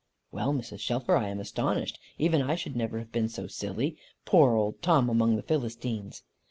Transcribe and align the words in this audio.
"Well, 0.31 0.51
Mrs. 0.51 0.79
Shelfer, 0.79 1.15
I 1.15 1.29
am 1.29 1.39
astonished. 1.39 1.99
Even 2.17 2.41
I 2.41 2.55
should 2.55 2.75
never 2.75 2.97
have 2.97 3.11
been 3.11 3.29
so 3.29 3.45
silly. 3.45 3.97
Poor 4.25 4.55
old 4.55 4.81
Tom 4.81 5.11
among 5.11 5.35
the 5.35 5.43
Philistines!" 5.43 6.23